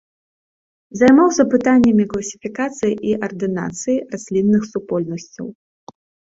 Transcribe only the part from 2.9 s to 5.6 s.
і ардынацыі раслінных супольнасцяў.